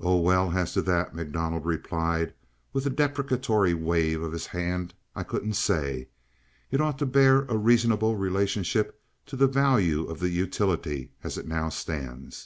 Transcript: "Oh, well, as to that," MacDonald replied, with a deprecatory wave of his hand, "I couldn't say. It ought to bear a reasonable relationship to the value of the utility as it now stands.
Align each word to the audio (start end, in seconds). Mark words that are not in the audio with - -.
"Oh, 0.00 0.18
well, 0.18 0.50
as 0.58 0.72
to 0.72 0.82
that," 0.82 1.14
MacDonald 1.14 1.64
replied, 1.64 2.34
with 2.72 2.86
a 2.86 2.90
deprecatory 2.90 3.72
wave 3.72 4.20
of 4.20 4.32
his 4.32 4.46
hand, 4.48 4.94
"I 5.14 5.22
couldn't 5.22 5.52
say. 5.54 6.08
It 6.72 6.80
ought 6.80 6.98
to 6.98 7.06
bear 7.06 7.42
a 7.42 7.56
reasonable 7.56 8.16
relationship 8.16 9.00
to 9.26 9.36
the 9.36 9.46
value 9.46 10.06
of 10.06 10.18
the 10.18 10.30
utility 10.30 11.12
as 11.22 11.38
it 11.38 11.46
now 11.46 11.68
stands. 11.68 12.42